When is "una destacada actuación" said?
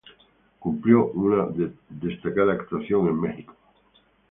1.11-3.07